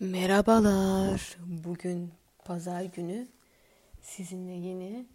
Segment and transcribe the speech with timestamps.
[0.00, 1.36] Merhabalar.
[1.46, 2.12] Bugün
[2.44, 3.28] pazar günü
[4.02, 5.06] sizinle yine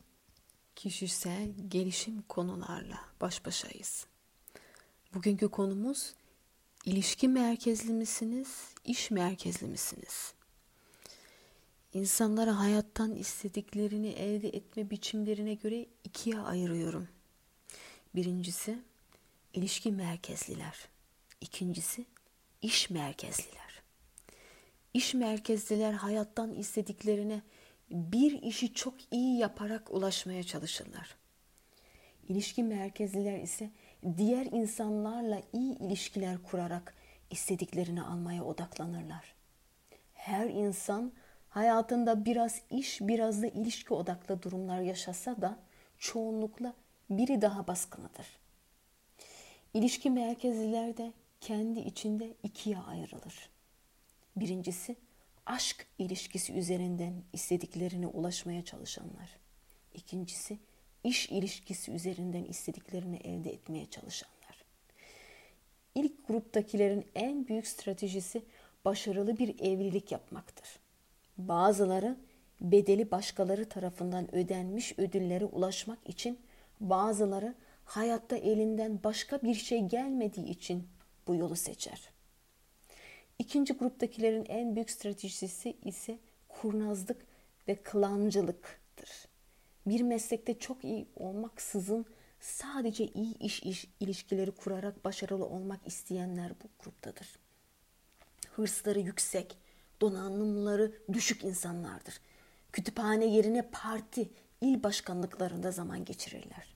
[0.76, 4.08] kişisel gelişim konularla baş başayız.
[5.14, 6.14] Bugünkü konumuz
[6.86, 10.34] ilişki merkezli misiniz, iş merkezli misiniz?
[11.94, 17.08] İnsanları hayattan istediklerini elde etme biçimlerine göre ikiye ayırıyorum.
[18.16, 18.80] Birincisi
[19.54, 20.88] ilişki merkezliler.
[21.42, 22.06] İkincisi
[22.62, 23.65] iş merkezliler.
[24.96, 27.42] İş merkezliler hayattan istediklerine
[27.92, 31.16] bir işi çok iyi yaparak ulaşmaya çalışırlar.
[32.28, 33.70] İlişki merkezliler ise
[34.18, 36.96] diğer insanlarla iyi ilişkiler kurarak
[37.32, 39.36] istediklerini almaya odaklanırlar.
[40.14, 41.12] Her insan
[41.50, 45.60] hayatında biraz iş, biraz da ilişki odaklı durumlar yaşasa da
[46.00, 46.74] çoğunlukla
[47.10, 48.28] biri daha baskınıdır.
[49.74, 53.55] İlişki merkezliler de kendi içinde ikiye ayrılır.
[54.36, 54.96] Birincisi
[55.46, 59.30] aşk ilişkisi üzerinden istediklerine ulaşmaya çalışanlar.
[59.94, 60.60] İkincisi
[61.04, 64.66] iş ilişkisi üzerinden istediklerini elde etmeye çalışanlar.
[65.96, 68.42] İlk gruptakilerin en büyük stratejisi
[68.86, 70.80] başarılı bir evlilik yapmaktır.
[71.38, 72.18] Bazıları
[72.62, 76.40] bedeli başkaları tarafından ödenmiş ödüllere ulaşmak için,
[76.80, 77.56] bazıları
[77.86, 80.88] hayatta elinden başka bir şey gelmediği için
[81.28, 82.15] bu yolu seçer.
[83.40, 86.20] İkinci gruptakilerin en büyük stratejisi ise
[86.50, 87.26] kurnazlık
[87.68, 89.10] ve klancılıktır.
[89.88, 92.06] Bir meslekte çok iyi olmaksızın
[92.40, 97.40] sadece iyi iş, iş ilişkileri kurarak başarılı olmak isteyenler bu gruptadır.
[98.52, 99.58] Hırsları yüksek,
[100.02, 102.22] donanımları düşük insanlardır.
[102.72, 104.30] Kütüphane yerine parti,
[104.62, 106.76] il başkanlıklarında zaman geçirirler.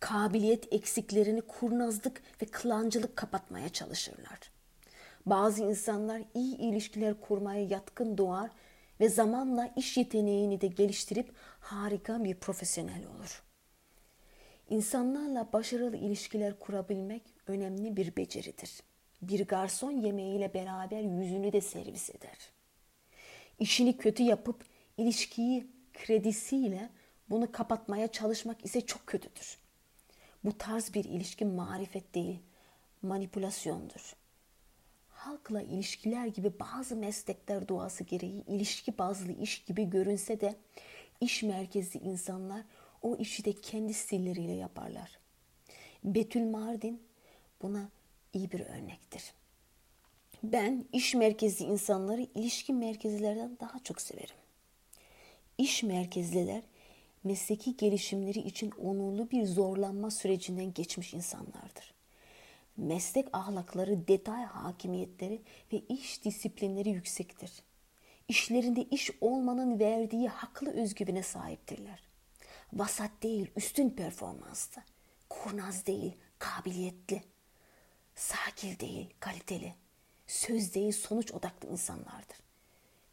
[0.00, 4.49] Kabiliyet eksiklerini kurnazlık ve klancılık kapatmaya çalışırlar.''
[5.30, 8.50] Bazı insanlar iyi ilişkiler kurmaya yatkın doğar
[9.00, 13.42] ve zamanla iş yeteneğini de geliştirip harika bir profesyonel olur.
[14.70, 18.82] İnsanlarla başarılı ilişkiler kurabilmek önemli bir beceridir.
[19.22, 22.50] Bir garson yemeğiyle beraber yüzünü de servis eder.
[23.58, 24.64] İşini kötü yapıp
[24.96, 26.88] ilişkiyi kredisiyle
[27.28, 29.58] bunu kapatmaya çalışmak ise çok kötüdür.
[30.44, 32.38] Bu tarz bir ilişki marifet değil,
[33.02, 34.19] manipülasyondur
[35.20, 40.56] halkla ilişkiler gibi bazı meslekler doğası gereği ilişki bazlı iş gibi görünse de
[41.20, 42.62] iş merkezli insanlar
[43.02, 45.18] o işi de kendi stilleriyle yaparlar.
[46.04, 47.02] Betül Mardin
[47.62, 47.88] buna
[48.32, 49.32] iyi bir örnektir.
[50.42, 54.36] Ben iş merkezli insanları ilişki merkezlilerden daha çok severim.
[55.58, 56.62] İş merkezliler
[57.24, 61.99] mesleki gelişimleri için onurlu bir zorlanma sürecinden geçmiş insanlardır
[62.80, 65.42] meslek ahlakları, detay hakimiyetleri
[65.72, 67.52] ve iş disiplinleri yüksektir.
[68.28, 72.02] İşlerinde iş olmanın verdiği haklı özgüvene sahiptirler.
[72.72, 74.82] Vasat değil, üstün performanslı.
[75.28, 77.22] Kurnaz değil, kabiliyetli.
[78.14, 79.74] Sakil değil, kaliteli.
[80.26, 82.36] Söz değil, sonuç odaklı insanlardır.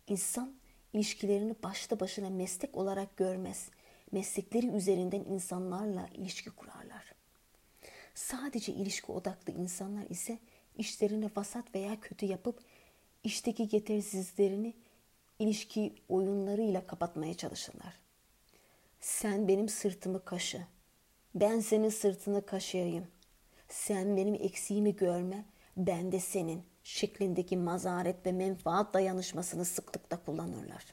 [0.07, 0.55] İnsan
[0.93, 3.69] ilişkilerini başta başına meslek olarak görmez.
[4.11, 7.06] Meslekleri üzerinden insanlarla ilişki kurarlar.
[8.17, 10.39] Sadece ilişki odaklı insanlar ise
[10.77, 12.59] işlerini vasat veya kötü yapıp
[13.23, 14.73] işteki yetersizlerini
[15.39, 17.99] ilişki oyunlarıyla kapatmaya çalışırlar.
[18.99, 20.65] Sen benim sırtımı kaşı.
[21.35, 23.07] Ben senin sırtını kaşıyayım.
[23.69, 25.45] Sen benim eksiğimi görme,
[25.77, 30.85] ben de senin şeklindeki mazaret ve menfaat dayanışmasını sıklıkla kullanırlar.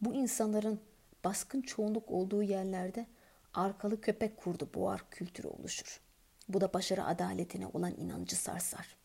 [0.00, 0.80] Bu insanların
[1.24, 3.06] baskın çoğunluk olduğu yerlerde
[3.54, 6.00] arkalı köpek kurdu boğar kültürü oluşur.
[6.48, 8.96] Bu da başarı adaletine olan inancı sarsar.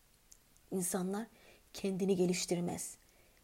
[0.70, 1.26] İnsanlar
[1.72, 2.96] kendini geliştirmez.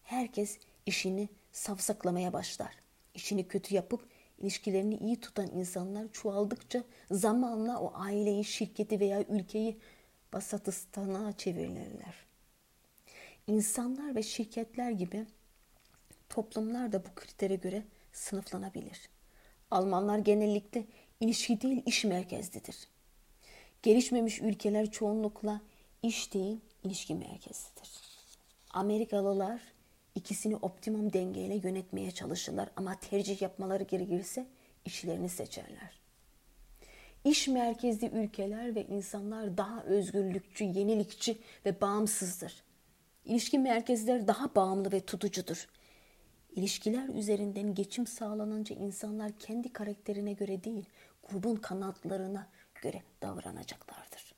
[0.03, 2.77] Herkes işini safsaklamaya başlar.
[3.15, 4.09] İşini kötü yapıp
[4.39, 9.79] ilişkilerini iyi tutan insanlar çoğaldıkça zamanla o aileyi, şirketi veya ülkeyi
[10.33, 12.27] basatistana çevirirler.
[13.47, 15.27] İnsanlar ve şirketler gibi
[16.29, 17.83] toplumlar da bu kritere göre
[18.13, 19.09] sınıflanabilir.
[19.73, 20.85] Almanlar genellikle
[21.21, 22.77] ilişki değil iş merkezlidir.
[23.83, 25.61] Gelişmemiş ülkeler çoğunlukla
[26.03, 27.91] iş değil ilişki merkezidir.
[28.71, 29.61] Amerikalılar
[30.15, 34.47] ikisini optimum dengeyle yönetmeye çalışırlar ama tercih yapmaları gerekirse
[34.85, 36.01] işlerini seçerler.
[37.25, 42.63] İş merkezli ülkeler ve insanlar daha özgürlükçü, yenilikçi ve bağımsızdır.
[43.25, 45.69] İlişki merkezler daha bağımlı ve tutucudur.
[46.57, 50.85] İlişkiler üzerinden geçim sağlanınca insanlar kendi karakterine göre değil,
[51.29, 52.49] grubun kanatlarına
[52.83, 54.35] göre davranacaklardır.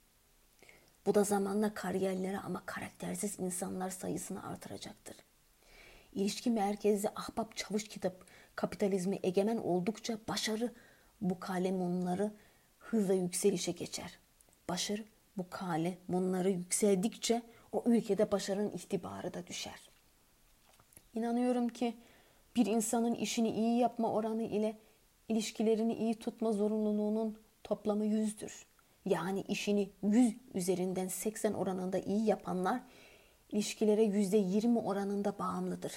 [1.07, 5.17] Bu da zamanla kariyerlere ama karaktersiz insanlar sayısını artıracaktır.
[6.13, 8.25] İlişki merkezli ahbap çavuş kitap
[8.57, 10.73] kapitalizmi egemen oldukça başarı
[11.21, 12.33] bu kalemunları
[12.79, 14.19] hızla yükselişe geçer.
[14.69, 15.05] Başarı
[15.37, 19.94] bu kalemunları yükseldikçe o ülkede başarının itibarı da düşer.
[21.15, 21.95] İnanıyorum ki
[22.57, 24.77] bir insanın işini iyi yapma oranı ile
[25.29, 28.67] ilişkilerini iyi tutma zorunluluğunun toplamı yüzdür.
[29.05, 32.81] Yani işini 100 üzerinden 80 oranında iyi yapanlar
[33.53, 35.93] ilişkilere %20 oranında bağımlıdır.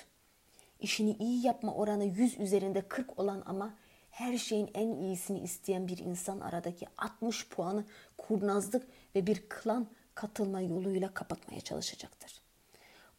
[0.79, 3.73] İşini iyi yapma oranı 100 üzerinde 40 olan ama
[4.09, 7.85] her şeyin en iyisini isteyen bir insan aradaki 60 puanı
[8.17, 12.46] kurnazlık ve bir klan katılma yoluyla kapatmaya çalışacaktır.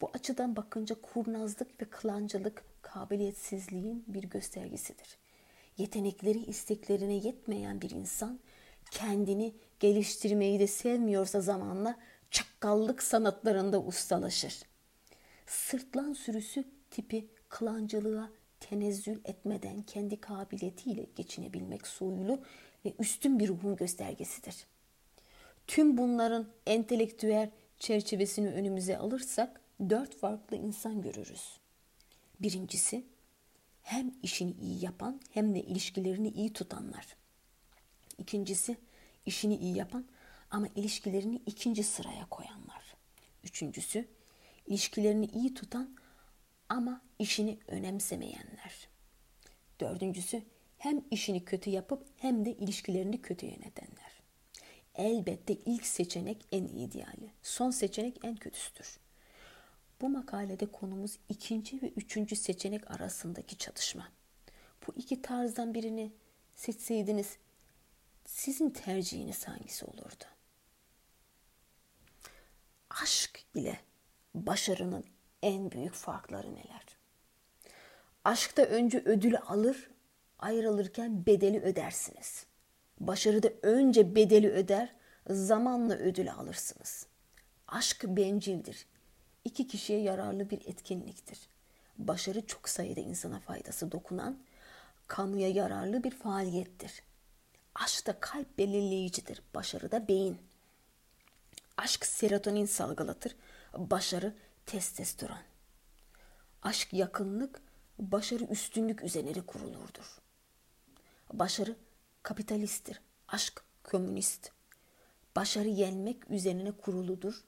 [0.00, 5.18] Bu açıdan bakınca kurnazlık ve klancılık kabiliyetsizliğin bir göstergesidir.
[5.78, 8.40] Yetenekleri isteklerine yetmeyen bir insan
[8.90, 11.96] kendini geliştirmeyi de sevmiyorsa zamanla
[12.30, 14.62] çakkallık sanatlarında ustalaşır.
[15.46, 18.30] Sırtlan sürüsü tipi klancılığa
[18.60, 22.40] tenezzül etmeden kendi kabiliyetiyle geçinebilmek soylu
[22.84, 24.66] ve üstün bir ruhun göstergesidir.
[25.66, 31.60] Tüm bunların entelektüel çerçevesini önümüze alırsak dört farklı insan görürüz.
[32.40, 33.06] Birincisi
[33.82, 37.16] hem işini iyi yapan hem de ilişkilerini iyi tutanlar.
[38.18, 38.76] İkincisi
[39.26, 40.06] işini iyi yapan
[40.50, 42.94] ama ilişkilerini ikinci sıraya koyanlar.
[43.44, 44.08] Üçüncüsü
[44.66, 45.96] ilişkilerini iyi tutan
[46.68, 48.88] ama işini önemsemeyenler.
[49.80, 50.42] Dördüncüsü
[50.78, 54.22] hem işini kötü yapıp hem de ilişkilerini kötü yönetenler.
[54.94, 58.98] Elbette ilk seçenek en ideali, son seçenek en kötüsüdür.
[60.00, 64.08] Bu makalede konumuz ikinci ve üçüncü seçenek arasındaki çatışma.
[64.86, 66.12] Bu iki tarzdan birini
[66.54, 67.36] seçseydiniz
[68.24, 70.24] sizin tercihiniz hangisi olurdu?
[72.90, 73.80] Aşk ile
[74.34, 75.04] başarının
[75.42, 76.98] en büyük farkları neler?
[78.24, 79.90] Aşkta önce ödülü alır,
[80.38, 82.46] ayrılırken bedeli ödersiniz.
[83.00, 84.94] Başarıda önce bedeli öder,
[85.30, 87.06] zamanla ödülü alırsınız.
[87.68, 88.86] Aşk bencildir.
[89.44, 91.38] İki kişiye yararlı bir etkinliktir.
[91.98, 94.38] Başarı çok sayıda insana faydası dokunan,
[95.06, 97.02] kamuya yararlı bir faaliyettir.
[97.74, 100.38] Aşk da kalp belirleyicidir, başarı da beyin.
[101.76, 103.36] Aşk serotonin salgılatır,
[103.76, 104.34] başarı
[104.66, 105.38] testosteron.
[106.62, 107.62] Aşk yakınlık,
[107.98, 110.18] başarı üstünlük üzerine kurulurdur.
[111.32, 111.76] Başarı
[112.22, 114.50] kapitalisttir, aşk komünist.
[115.36, 117.44] Başarı yenmek üzerine kuruludur,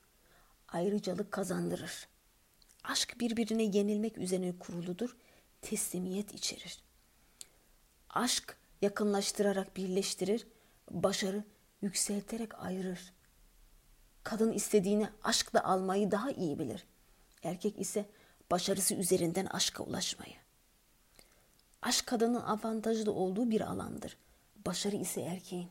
[0.73, 2.09] ayrıcalık kazandırır.
[2.85, 5.17] Aşk birbirine yenilmek üzerine kuruludur,
[5.63, 6.83] teslimiyet içerir.
[8.11, 10.47] Aşk yakınlaştırarak birleştirir,
[10.91, 11.45] başarı
[11.83, 13.13] yükselterek ayırır.
[14.23, 16.85] Kadın istediğini aşkla almayı daha iyi bilir.
[17.43, 18.07] Erkek ise
[18.51, 20.35] başarısı üzerinden aşka ulaşmayı.
[21.83, 24.17] Aşk kadının avantajlı olduğu bir alandır.
[24.67, 25.69] Başarı ise erkeğin.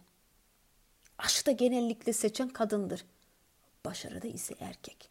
[1.17, 3.05] Aşkta genellikle seçen kadındır.
[3.85, 5.09] Başarıda ise erkek.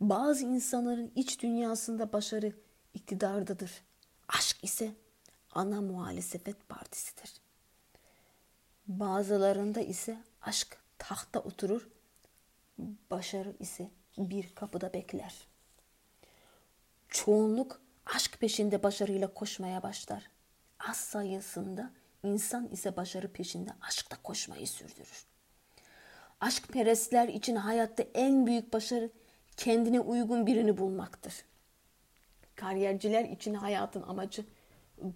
[0.00, 2.52] Bazı insanların iç dünyasında başarı
[2.94, 3.82] iktidardadır.
[4.28, 4.94] Aşk ise
[5.50, 7.32] ana muhalefet partisidir.
[8.88, 11.88] Bazılarında ise aşk tahta oturur,
[13.10, 15.46] başarı ise bir kapıda bekler.
[17.08, 20.30] Çoğunluk aşk peşinde başarıyla koşmaya başlar.
[20.78, 21.90] Az sayısında
[22.22, 25.35] insan ise başarı peşinde aşkta koşmayı sürdürür.
[26.46, 29.10] Aşk perestler için hayatta en büyük başarı
[29.56, 31.34] kendine uygun birini bulmaktır.
[32.54, 34.44] Kariyerciler için hayatın amacı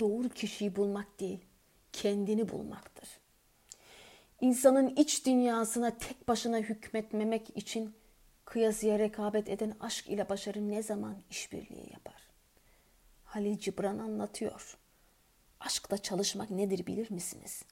[0.00, 1.44] doğru kişiyi bulmak değil,
[1.92, 3.08] kendini bulmaktır.
[4.40, 7.94] İnsanın iç dünyasına tek başına hükmetmemek için
[8.44, 12.28] kıyasıya rekabet eden aşk ile başarı ne zaman işbirliği yapar?
[13.24, 14.78] Halil Cibran anlatıyor.
[15.60, 17.62] Aşkta çalışmak nedir bilir misiniz?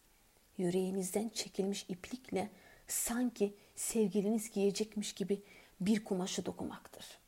[0.58, 2.50] Yüreğinizden çekilmiş iplikle
[2.88, 5.42] sanki sevgiliniz giyecekmiş gibi
[5.80, 7.18] bir kumaşı dokumaktır.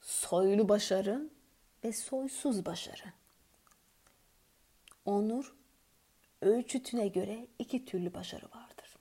[0.00, 1.28] Soylu başarı
[1.84, 3.12] ve soysuz başarı.
[5.04, 5.54] Onur
[6.42, 8.96] ölçütüne göre iki türlü başarı vardır.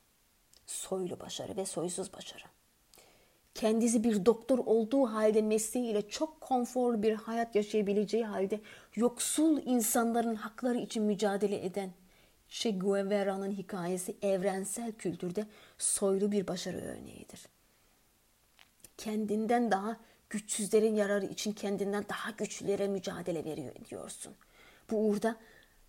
[0.66, 2.44] Soylu başarı ve soysuz başarı.
[3.54, 8.62] Kendisi bir doktor olduğu halde mesleğiyle çok konforlu bir hayat yaşayabileceği halde
[8.96, 11.92] yoksul insanların hakları için mücadele eden
[12.50, 15.46] Che Guevara'nın hikayesi evrensel kültürde
[15.78, 17.46] soylu bir başarı örneğidir.
[18.98, 19.98] Kendinden daha
[20.30, 24.34] güçsüzlerin yararı için kendinden daha güçlülere mücadele veriyor ediyorsun.
[24.92, 25.36] Bu uğurda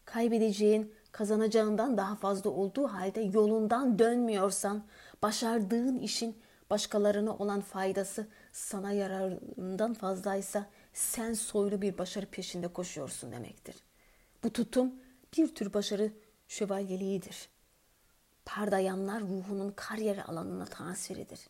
[0.04, 4.84] kaybedeceğin kazanacağından daha fazla olduğu halde yolundan dönmüyorsan,
[5.22, 6.36] başardığın işin
[6.70, 13.76] başkalarına olan faydası sana yararından fazlaysa sen soylu bir başarı peşinde koşuyorsun demektir.
[14.44, 14.94] Bu tutum
[15.36, 16.12] bir tür başarı
[16.48, 17.48] şövalyeliğidir.
[18.44, 21.40] Pardayanlar ruhunun kariyer alanına transferidir.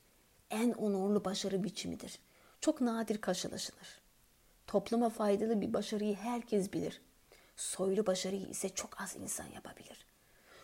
[0.50, 2.18] En onurlu başarı biçimidir.
[2.60, 4.00] Çok nadir karşılaşılır.
[4.66, 7.00] Topluma faydalı bir başarıyı herkes bilir.
[7.56, 10.06] Soylu başarıyı ise çok az insan yapabilir.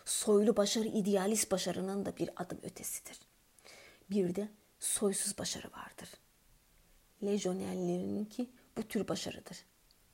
[0.05, 3.21] Soylu başarı idealist başarının da bir adım ötesidir.
[4.11, 4.49] Bir de
[4.81, 6.09] soysuz başarı vardır.
[7.23, 9.65] Lejyonerlerinki bu tür başarıdır.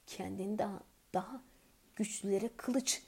[0.06, 0.80] Kendini daha,
[1.14, 1.42] daha
[1.96, 3.02] güçlülere kılıç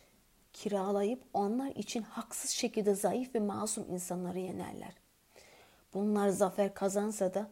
[0.53, 4.93] kiralayıp onlar için haksız şekilde zayıf ve masum insanları yenerler.
[5.95, 7.51] Bunlar zafer kazansa da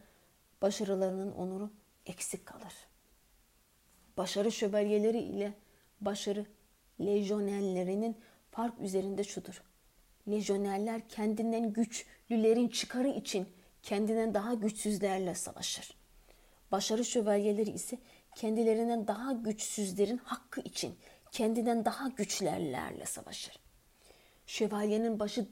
[0.62, 1.70] başarılarının onuru
[2.06, 2.74] eksik kalır.
[4.16, 5.54] Başarı şövalyeleri ile
[6.00, 6.46] başarı
[7.00, 8.16] lejyonerlerinin
[8.50, 9.62] fark üzerinde şudur.
[10.28, 13.48] Lejyonerler kendinden güçlülerin çıkarı için
[13.82, 15.94] kendinden daha güçsüzlerle savaşır.
[16.72, 17.98] Başarı şövalyeleri ise
[18.34, 20.94] kendilerinden daha güçsüzlerin hakkı için
[21.32, 23.58] kendinden daha güçlerlerle savaşır.
[24.46, 25.48] Şövalyenin başı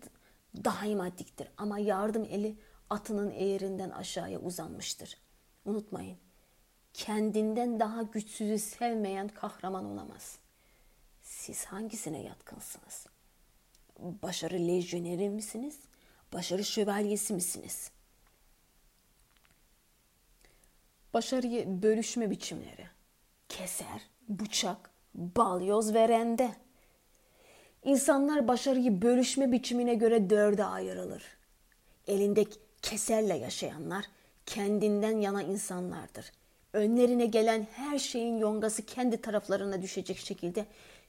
[0.64, 2.56] daima diktir ama yardım eli
[2.90, 5.18] atının eğerinden aşağıya uzanmıştır.
[5.64, 6.18] Unutmayın,
[6.94, 10.38] kendinden daha güçsüzü sevmeyen kahraman olamaz.
[11.22, 13.06] Siz hangisine yatkınsınız?
[13.98, 15.78] Başarı lejyoneri misiniz?
[16.32, 17.90] Başarı şövalyesi misiniz?
[21.14, 22.86] Başarıyı bölüşme biçimleri.
[23.48, 26.50] Keser, bıçak, balyoz ve rende.
[27.84, 31.22] İnsanlar başarıyı bölüşme biçimine göre dörde ayrılır.
[32.06, 32.44] Elinde
[32.82, 34.04] keserle yaşayanlar
[34.46, 36.32] kendinden yana insanlardır.
[36.72, 40.66] Önlerine gelen her şeyin yongası kendi taraflarına düşecek şekilde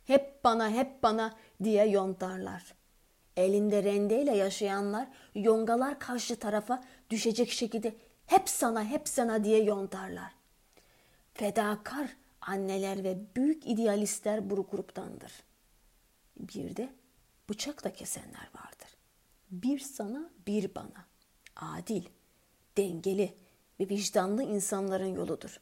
[0.07, 2.63] hep bana hep bana diye yontarlar.
[3.37, 7.93] Elinde rendeyle yaşayanlar yongalar karşı tarafa düşecek şekilde
[8.25, 10.31] hep sana hep sana diye yontarlar.
[11.33, 12.07] Fedakar
[12.41, 15.31] anneler ve büyük idealistler bu gruptandır.
[16.39, 16.93] Bir de
[17.49, 18.97] bıçakla kesenler vardır.
[19.51, 21.05] Bir sana bir bana.
[21.55, 22.03] Adil,
[22.77, 23.37] dengeli
[23.79, 25.59] ve vicdanlı insanların yoludur.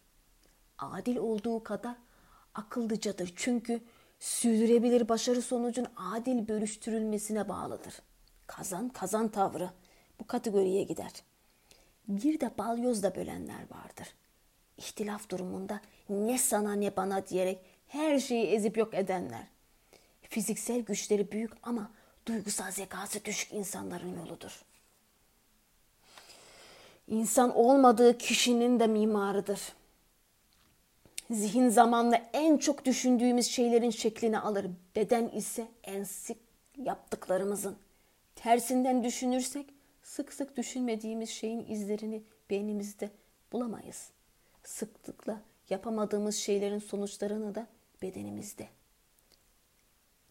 [0.78, 1.96] Adil olduğu kadar
[2.54, 3.82] akıllıcadır çünkü
[4.20, 8.02] sürdürebilir başarı sonucun adil bölüştürülmesine bağlıdır.
[8.48, 9.70] Kazan kazan tavrı
[10.20, 11.12] bu kategoriye gider.
[12.08, 14.08] Bir de balyozla bölenler vardır.
[14.78, 19.48] İhtilaf durumunda ne sana ne bana diyerek her şeyi ezip yok edenler.
[20.22, 21.92] Fiziksel güçleri büyük ama
[22.26, 24.62] duygusal zekası düşük insanların yoludur.
[27.08, 29.62] İnsan olmadığı kişinin de mimarıdır.
[31.32, 34.66] Zihin zamanla en çok düşündüğümüz şeylerin şeklini alır.
[34.96, 36.38] Beden ise en sık
[36.78, 37.78] yaptıklarımızın.
[38.36, 39.66] Tersinden düşünürsek
[40.04, 43.10] sık sık düşünmediğimiz şeyin izlerini beynimizde
[43.52, 44.10] bulamayız.
[44.68, 47.68] Sıklıkla yapamadığımız şeylerin sonuçlarını da
[48.02, 48.68] bedenimizde.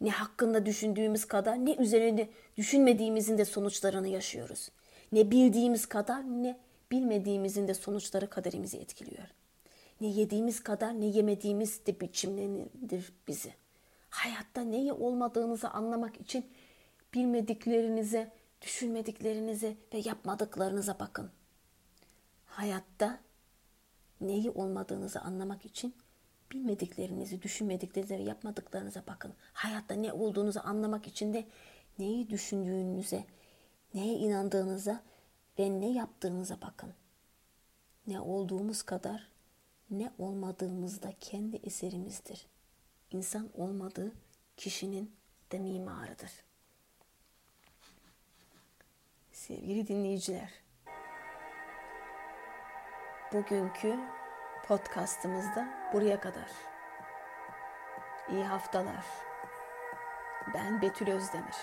[0.00, 4.68] Ne hakkında düşündüğümüz kadar ne üzerinde düşünmediğimizin de sonuçlarını yaşıyoruz.
[5.12, 6.58] Ne bildiğimiz kadar ne
[6.90, 9.28] bilmediğimizin de sonuçları kaderimizi etkiliyor.
[10.00, 13.54] Ne yediğimiz kadar ne yemediğimiz de biçimlenir bizi.
[14.10, 16.46] Hayatta neyi olmadığınızı anlamak için
[17.14, 21.30] bilmediklerinize, düşünmediklerinize ve yapmadıklarınıza bakın.
[22.46, 23.25] Hayatta
[24.20, 25.94] neyi olmadığınızı anlamak için
[26.52, 29.34] bilmediklerinizi, düşünmediklerinize ve yapmadıklarınıza bakın.
[29.52, 31.46] Hayatta ne olduğunuzu anlamak için de
[31.98, 33.24] neyi düşündüğünüze,
[33.94, 35.02] neye inandığınıza
[35.58, 36.94] ve ne yaptığınıza bakın.
[38.06, 39.28] Ne olduğumuz kadar
[39.90, 42.46] ne olmadığımız da kendi eserimizdir.
[43.10, 44.12] İnsan olmadığı
[44.56, 45.12] kişinin
[45.52, 46.30] de mimarıdır.
[49.32, 50.50] Sevgili dinleyiciler,
[53.36, 53.96] bugünkü
[54.68, 56.50] podcastımızda buraya kadar.
[58.28, 59.04] İyi haftalar.
[60.54, 61.56] Ben Betül Özdemir.